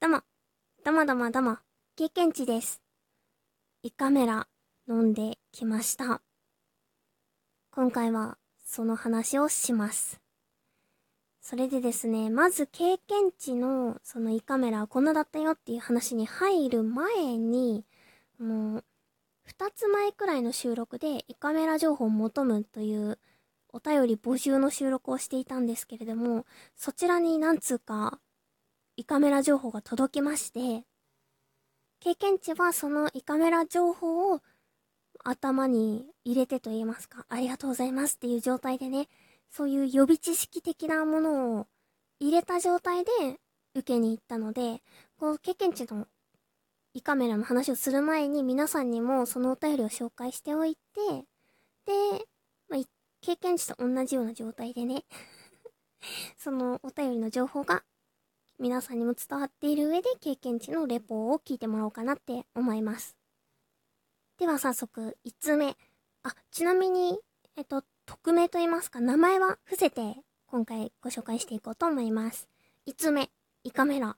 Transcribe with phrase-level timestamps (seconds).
[0.00, 0.20] どうも、
[0.84, 1.58] どうもどうもどうも、
[1.96, 2.80] 経験値です。
[3.82, 4.46] 胃カメラ
[4.88, 6.22] 飲んできました。
[7.72, 10.20] 今回はその話をします。
[11.40, 17.84] それでですね、まず経験値のその胃カメラはこんなだったよっていう話に入る前に、
[18.38, 18.84] もう、
[19.46, 23.18] 二つ前くらいの収録で胃カメラ情報を求むという
[23.72, 26.46] お便り募集の収録をしていたんですけれども、
[26.76, 28.20] そちらに何通か
[28.98, 30.84] 胃カメラ情報が届きまして、
[32.00, 34.40] 経験値はその胃カメラ情報を
[35.22, 39.06] 頭に入れてと言いますか、ありがとうございますっていう状態でね、
[39.50, 41.66] そういう予備知識的なものを
[42.18, 43.12] 入れた状態で
[43.76, 44.82] 受けに行ったので、
[45.16, 46.08] こう経験値の
[46.92, 51.24] 胃カメラの話をする前に皆さんにもそのお便りを紹介しておいて、
[51.86, 52.24] で、
[52.68, 52.82] まあ、
[53.20, 55.04] 経験値と同じような状態でね、
[56.36, 57.84] そのお便りの情報が
[58.58, 63.16] 皆さんにも伝わっている上で経験値のレポを聞いてもらおうかなって思います。
[64.38, 65.76] では早速、1つ目。
[66.24, 67.18] あ、ちなみに、
[67.56, 72.48] えっと、匿名と言いますか、名前は伏せて今回ご紹介していこうと思います。
[72.86, 73.30] 5つ目、
[73.64, 74.16] 胃カメラ。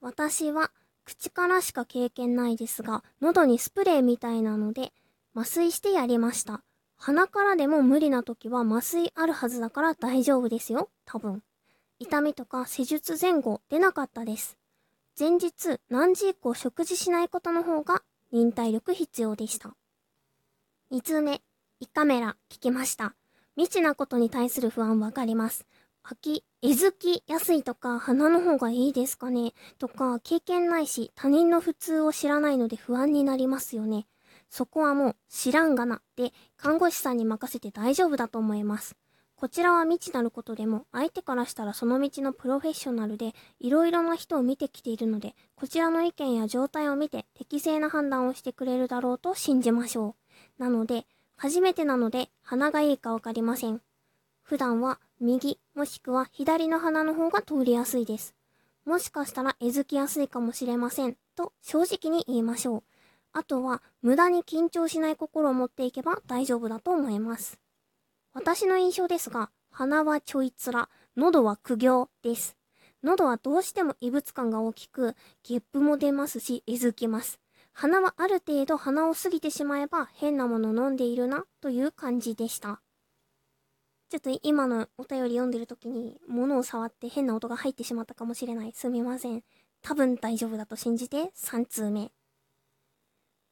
[0.00, 0.70] 私は
[1.04, 4.92] 口からしか経験ないですが、喉にスプレーみたいなので
[5.34, 6.62] 麻酔してやりました。
[6.96, 10.88] 鼻からでも無理な時は麻酔あるはずだから大丈夫ですよ。
[11.04, 11.42] 多分。
[11.98, 14.58] 痛みとか施術前後出なかったです。
[15.18, 18.02] 前日何時以降食事しないことの方が
[18.32, 19.74] 忍耐力必要でした。
[20.92, 21.40] 2通目、
[21.80, 23.14] 胃カメラ聞きました。
[23.56, 25.66] 未知なことに対する不安わかります。
[26.02, 34.06] 吐き、えずきやすいとか鼻の方がいいですかねとか経験ないし他人の普通を知らないので不安になりますよね。
[34.50, 38.96] そこはもう知らんがなで看護師さんに任せて大丈夫だと思います。
[39.36, 50.16] こちらは未知なることでも、相手からしたらその道のプロフェッショナルで、いろいろな人を見てきているので、こちらの意見や状態を見て、適正な判断をしてくれるだろうと信じましょ
[50.58, 50.62] う。
[50.62, 53.82] なので、初めてなので、鼻がいいかわかりません。
[54.42, 58.34] 普段は、右、もしくは左の鼻の方が通りやすいです。
[58.86, 61.16] もしかしたら、えずきやすいかもしれません。
[61.34, 62.82] と、正直に言いましょう。
[63.34, 67.58] あとは、無駄に緊張しない心を持っていけば大丈夫だと思います。
[68.38, 72.54] 私の印象ですが、鼻はちょいつら、喉は苦行です。
[73.02, 77.40] 喉はどうしても異物感が大きく、ゲップも出ますし、えずきます。
[77.72, 82.82] 鼻はある程度鼻を過ぎてしまえば変なもの飲んでいるなという感じでした。
[84.10, 88.72] ちょっと今のお便り読んでる時に物を触って変な音が入ってしまったかもしれない。
[88.74, 89.44] すみません。
[89.80, 92.12] 多分大丈夫だと信じて3通目。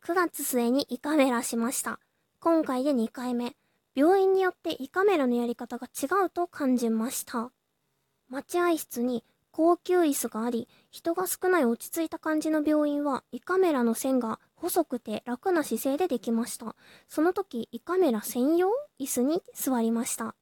[0.04, 2.00] 9月末に胃カメラしました。
[2.38, 3.56] 今回で2回目。
[3.94, 7.52] 病院によって胃カメラのやり方が違うと感じました。
[8.28, 16.74] 待合室に高級椅子があり、人が少ない落ち着いた感じの病院は胃カメラの線が細くて楽な姿勢でできました。
[17.08, 20.34] その時胃カメラ専用椅子に座りました。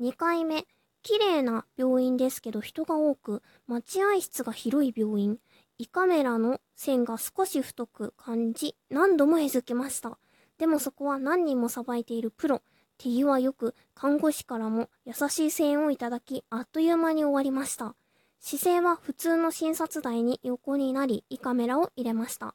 [0.00, 0.66] 2回目、
[1.02, 5.38] 綺麗な病院ですけど人が多く、待合室が広い病院。
[5.78, 10.18] 胃カメラの線が少し太く感じ、何度もえずきました。
[10.58, 12.62] でもそこは何人もさばいているプロ。
[12.96, 17.94] 手際よく看護師からも優しい声援をいただき、あっという間に終わりました。
[18.40, 22.54] 姿勢は普通の診察台に横になり、胃カメラを入れました。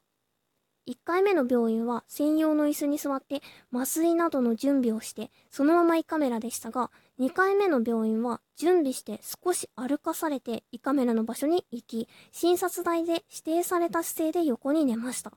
[0.88, 6.90] 1回目の病院は専用の椅子に座って麻酔などの準備をして、そのまま胃カメラでしたが、
[7.20, 15.32] 2回目の病院は準備して少し歩かされて胃カメラの場所に行き、診察台で指定された姿勢で横に寝ました。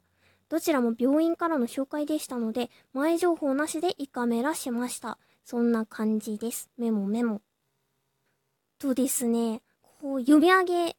[0.54, 5.18] どちらも病院からの紹介でしたので、前情報なしで胃カメラしました。
[5.44, 6.70] そんな感じです。
[6.78, 7.42] メモメモ。
[8.78, 10.96] とですね、こう読み上げ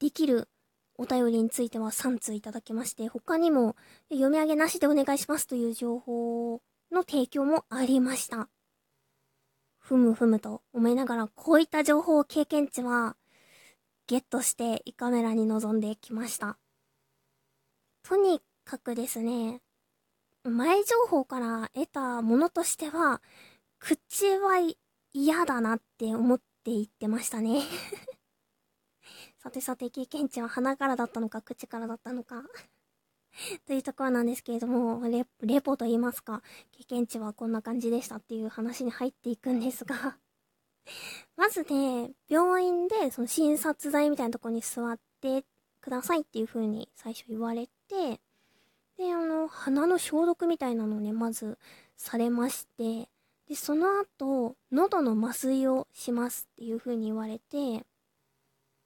[0.00, 0.48] できる
[0.98, 3.76] お便りについては3通いただきまして、他にも
[4.10, 6.60] 読み上げなしでお願いしますという情報
[6.90, 8.48] の提供もありました。
[9.78, 13.14] ふむふむと思いながら、こういった情報を経験値は
[14.08, 16.58] ゲットして胃カメラに臨んできました。
[18.02, 19.60] とにかくですね、
[20.44, 23.22] 前情報から得たものとしては、
[23.78, 24.58] 口は
[25.12, 27.62] 嫌だなって思って言ってましたね。
[29.38, 32.44] さてさて、経験値は鼻からだったのか、口からだったのか。
[33.66, 40.18] というところなんですけれども、レレポと言いますか、経験値はこんな感じでしたっていう話に入っていくんですが。
[41.36, 45.44] まずね、病院でその診察台みたいなところに座って
[45.80, 48.20] くださいっていう風に最初言われて、
[48.98, 51.58] で、あの、鼻の消毒みたいなのをね、まず
[51.96, 53.08] されまして、
[53.48, 57.84] で、その後、喉の麻酔をしますっていう風に言われて、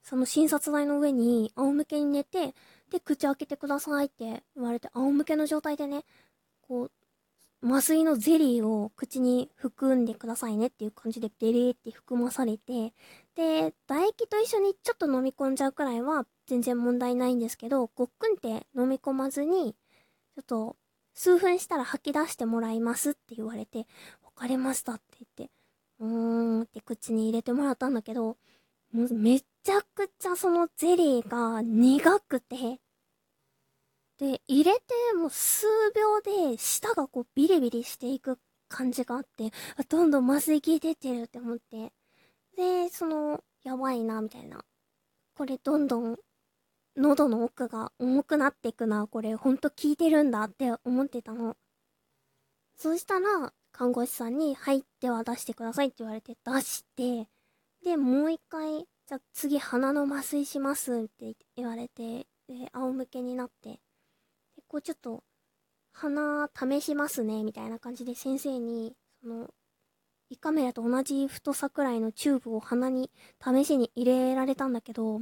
[0.03, 2.55] その診察台の上に仰向けに寝て、
[2.89, 6.03] で、口開けてくださいって言われて、仰向けの状態でね、
[6.61, 6.91] こう、
[7.61, 12.93] 麻酔のゼリーを口に含んでくださいねっていう感じでベレーって含まされて、
[13.35, 19.75] で、唾液と一緒にちょっと飲み込んじゃうくらいは全然問題ないんですけど、ごっくんって飲み込まずに、
[20.39, 20.75] ちょっと
[21.13, 23.79] 数分したら吐き出してもらいますって言われて、
[24.23, 25.51] わかりましたって言って、
[25.99, 28.37] うーんって口に入れてもらったんだけど、
[28.93, 32.79] もうめちゃくちゃそのゼリーが苦くて、
[34.17, 35.65] で、入れてもう数
[35.95, 38.39] 秒で舌がこうビリビリしていく
[38.69, 39.51] 感じがあって、
[39.89, 41.91] どんどん麻酔効いてってるって思って。
[42.55, 44.63] で、その、やばいな、みたいな。
[45.35, 46.17] これどんどん
[46.99, 51.55] 喉の奥が重くなっていくな、これほんと効いてるんだって思ってたの。
[52.75, 57.29] そうしたら、看護師さんに、はい、では出してくださいって言われて出して、
[57.85, 63.79] で、もう一回、じゃあ次鼻の麻酔しますって言われて、で、仰向けになって、で
[64.67, 65.23] こうちょっと、
[65.93, 69.49] 鼻試しますね、みたいな感じで先生に、その、
[70.29, 73.09] 胃カメラと同じ太さくらいのチューブを鼻に
[73.41, 75.21] 試しに入れられたんだけど、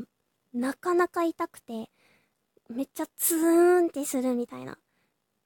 [0.57, 1.89] なかなか痛くて、
[2.69, 4.77] めっちゃツーンってするみたいな。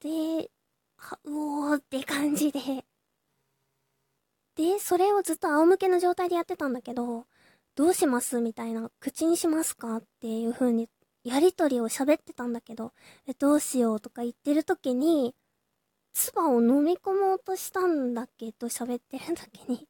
[0.00, 0.50] で、
[0.96, 2.60] は、うおーって感じで。
[4.56, 7.26] で、それをずっと仰向けの状態でやってたんだけど、
[7.74, 10.88] どうしますみたいな、口にしますかっていう風に
[11.24, 12.92] やりとりを喋ってたんだけど、
[13.38, 15.34] どうしようとか言ってる時に、
[16.14, 19.88] 唾を飲み込もうとしたんだけど喋ってる時に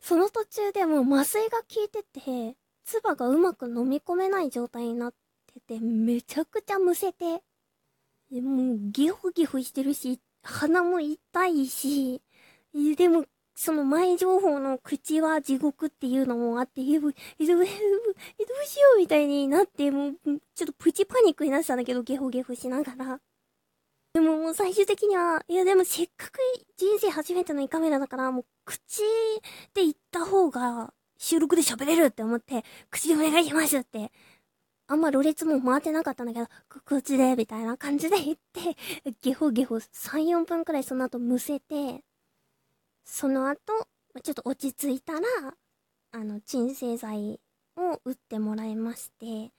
[0.00, 2.56] その途中でもう麻酔が効いてて、
[2.90, 5.14] 唾がうまく飲み込めない状態になっ
[5.46, 7.42] てて、めちゃくちゃむせて、
[8.32, 12.22] もうギホギホしてるし、鼻も痛いし、
[12.96, 17.56] でもその前情報の口は地獄っていうのもあって、え、どうしよ
[18.96, 20.14] うみたいになって、もう、
[20.54, 23.20] ちょっとプチパニックになってたんだけど、ゲホゲホしながら。
[24.14, 26.38] でももう最終的には、いやでもせっかく
[26.76, 29.02] 人生初めての胃カメラだから、もう口
[29.74, 34.10] で言った方が収録で喋れるって思って、口でお願いしますって。
[34.86, 36.46] あんまろれつも回ってなかったんだけど、
[36.84, 38.76] 口で、みたいな感じで言って、
[39.20, 39.84] ゲホゲホ3、
[40.26, 42.02] 4分くらいその後むせて、
[43.04, 43.58] その後、
[44.22, 45.20] ちょっと落ち着いたら、
[46.12, 47.38] あの、鎮静剤
[47.76, 49.52] を打ってもらいまして、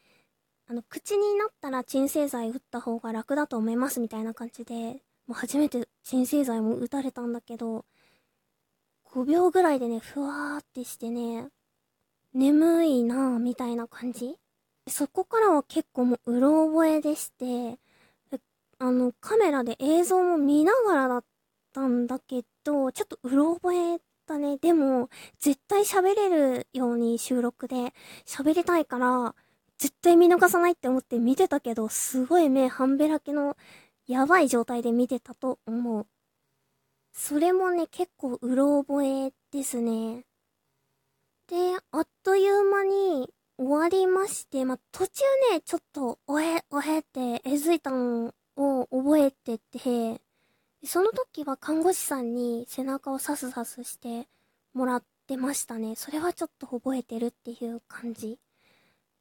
[0.67, 7.85] あの、口になったら鎮静剤打った方が楽だと思いますみたいな感じで、もう初めて鎮静剤も打たれたんだけど、
[9.13, 11.49] 5秒ぐらいでね、ふわーってしてね、
[12.33, 14.37] 眠いなぁ、みたいな感じ？
[14.87, 17.77] そこからは結構もううろ覚えでして、
[18.79, 21.23] あの、カメラで映像も見ながらだっ
[21.73, 24.57] たんだけど、ちょっとうろ覚えだね。
[24.57, 25.09] でも、
[25.39, 27.93] 絶対喋れるように収録で
[28.25, 29.35] 喋りたいから、
[29.77, 33.57] 絶対見逃さないって思って見てたけど、すごい目半べらけの
[34.07, 36.07] やばい状態で見てたと思う。
[37.13, 40.25] それもね、結構うろ覚えですね。
[41.47, 50.21] で、あっという間に終わりまして、まあ、途中ね、ちょっと、おへ、おへってえずいたのを覚えてて、
[50.83, 54.27] その時は看護師さんに背中をさすさすして
[54.73, 55.95] もらってましたね。
[55.95, 58.39] それはちょっと覚えてるっていう感じ。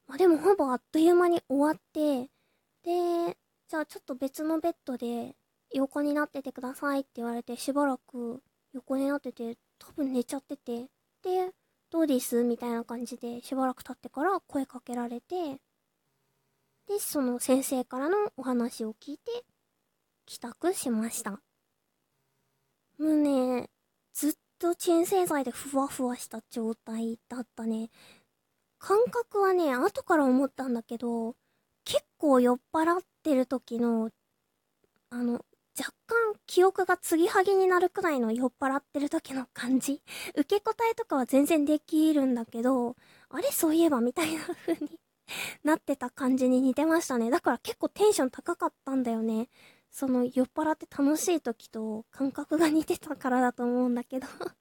[0.07, 2.31] まあでもほぼあっという間に終わって、
[2.83, 3.37] で、
[3.69, 5.35] じゃあちょっと別のベッドで
[5.73, 10.87] 横になっててくださいって言われてしばらく横になってて多分寝ちゃってて、
[11.23, 11.53] で、
[11.91, 15.61] どうですみたいな感じでしばらく経ってから声かけられて、
[16.87, 19.45] で、その先生からのお話を聞いて
[20.27, 21.33] 帰宅しました。
[21.33, 21.41] も
[22.99, 23.71] うね、
[24.12, 27.91] ずっと鎮静剤でふわふわした状態だったね。
[28.79, 31.35] 感覚はね、後から思ったんだけど、
[31.85, 34.11] 結構酔っ払ってる時の、
[35.11, 35.45] あの、
[35.81, 40.03] 若干記憶が継ぎはぎになるくらいの酔っ払ってる時の感じ。
[40.35, 42.97] 受け答えとかは全然できるんだけど、
[43.31, 45.01] あれそういえばみたいな風に
[45.65, 47.31] なってた感じに似てましたね。
[47.31, 49.49] だから結構テンション高かったんだよね。
[49.91, 54.29] その酔っ払って楽しい時と感覚が似てたからだと思うんだけど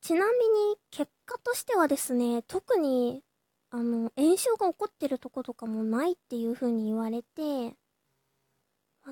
[0.00, 3.24] ちなみに結果としてはですね、特に
[3.70, 7.76] あの炎症が起こってるとことかもないっていう風に言われて、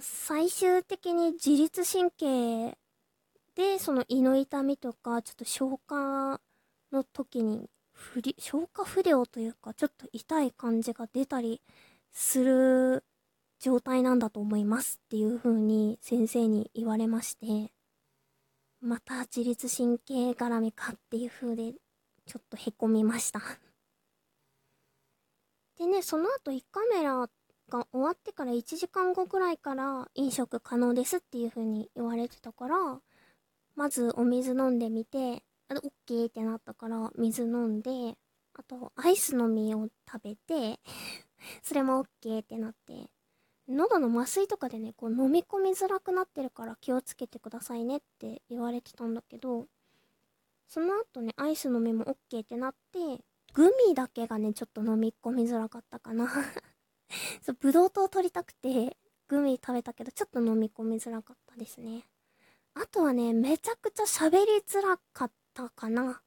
[0.01, 2.77] 最終的に自律神経
[3.55, 6.41] でその胃の痛みとかちょっと消化
[6.93, 7.69] の時に
[8.39, 11.61] 消化不良というかちょっと痛い感じが出たり
[12.13, 13.05] する
[13.65, 17.73] 状態なんだと思いますっていう風に先生に言われまして、
[18.83, 21.73] また自律神経絡みかっていう風で、
[22.27, 23.41] ちょっとへこみました。
[25.79, 27.31] でね、その後1カメラっ
[27.75, 32.77] が終わってから1時間後くらいから飲食可能ですっていう風に言われてたから、
[33.75, 37.91] まずお水飲んでみて、あ、オッケーってなったから水飲んで、
[38.55, 40.79] あとアイスの実を食べて
[41.63, 43.11] それもオッケーってなって、
[43.67, 49.67] 喉の麻酔とかでね、こう飲み込みづらくなってるから気をつけてくださいねって言われてたんだけど、
[50.69, 56.29] その後ね、アイスの実もオッケーってなって、グミだけがね、ちょっと飲み込みづらかったかな。
[57.43, 58.97] そう、ブドウ糖取りたくて、
[59.29, 62.05] グミ食べたけど、ちょっと飲み込みづらかったですね。
[62.75, 66.21] あとはね、めちゃくちゃ喋りづらかったかな。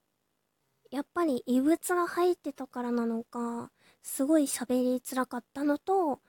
[0.90, 3.72] やっぱり異物が入ってたからなのか、
[4.04, 6.22] すごい喋りづらかったのと、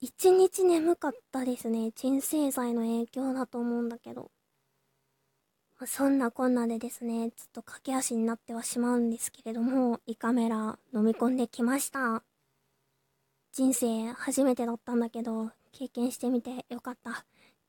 [0.00, 1.92] 一日眠かったですね。
[1.92, 4.30] 鎮静剤の影響だと思うんだけど。
[5.86, 12.22] そんなこんなでですね、ちょっと駆け足になってはしまうんですけれども、胃カメラ飲み込んできました。
[13.52, 17.26] 人生初めてだったんだけど、経験してみてよかった。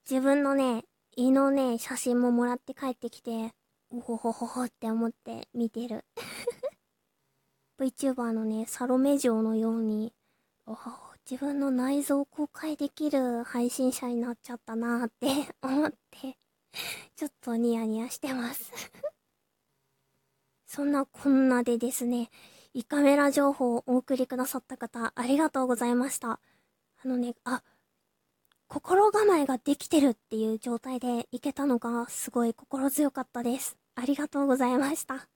[0.09, 0.85] 自分のね、
[1.15, 3.53] 胃のね、写真ももらって帰ってきて、
[3.91, 6.05] おほほほほって思って見てる。
[7.79, 10.13] VTuber のね、サロメ嬢のように、
[10.65, 10.77] お
[11.29, 16.37] 自分の内臓を公開できる配信者になっちゃったなーって 思って
[17.15, 18.71] ちょっとニヤニヤしてます
[20.67, 22.29] そんなこんなでですね、
[22.73, 26.39] 胃カメラ情報をお送りくださった方、ありがとうございました。
[27.03, 27.61] あのね、あ、
[28.67, 33.77] 心構えができてるっていう状態でいけたのがすごい心強かったです。
[33.95, 35.27] ありがとうございました。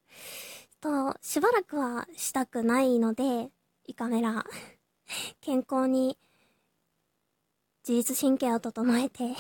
[0.82, 3.52] と、しばらくはしたくないので、
[3.86, 4.44] 胃カメラ、
[5.42, 6.18] 健康に
[7.88, 9.36] 自律神経を整えて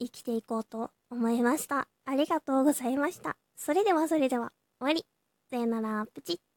[0.00, 1.86] 生きていこうと思いました。
[2.06, 3.36] ありがとうございました。
[3.56, 5.04] それではそれでは、終わり。
[5.50, 6.49] さよなら、プチッ。